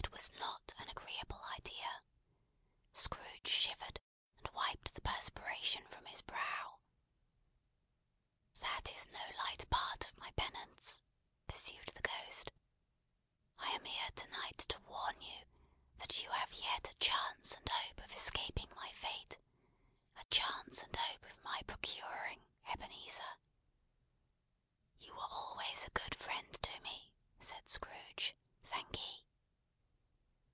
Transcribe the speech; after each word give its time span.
It 0.00 0.12
was 0.22 0.32
not 0.32 0.74
an 0.78 0.88
agreeable 0.88 1.40
idea. 1.56 2.02
Scrooge 2.92 3.46
shivered, 3.48 4.00
and 4.36 4.48
wiped 4.52 4.94
the 4.94 5.00
perspiration 5.00 5.86
from 5.88 6.06
his 6.06 6.22
brow. 6.22 6.80
"That 8.58 8.90
is 8.92 9.06
no 9.10 9.20
light 9.44 9.68
part 9.70 10.04
of 10.06 10.16
my 10.16 10.32
penance," 10.32 11.04
pursued 11.46 11.86
the 11.94 12.02
Ghost. 12.02 12.50
"I 13.58 13.70
am 13.70 13.84
here 13.84 14.10
to 14.10 14.28
night 14.30 14.58
to 14.70 14.80
warn 14.80 15.20
you, 15.20 15.46
that 15.98 16.20
you 16.20 16.30
have 16.30 16.52
yet 16.52 16.90
a 16.90 16.94
chance 16.96 17.52
and 17.54 17.68
hope 17.68 18.00
of 18.00 18.12
escaping 18.12 18.70
my 18.74 18.90
fate. 18.92 19.38
A 20.16 20.24
chance 20.26 20.82
and 20.82 20.94
hope 20.96 21.22
of 21.24 21.44
my 21.44 21.62
procuring, 21.62 22.44
Ebenezer." 22.66 23.38
"You 24.98 25.14
were 25.14 25.28
always 25.30 25.84
a 25.86 25.90
good 25.90 26.16
friend 26.18 26.52
to 26.60 26.80
me," 26.80 27.12
said 27.38 27.70
Scrooge. 27.70 28.34
"Thank'ee!" 28.64 29.24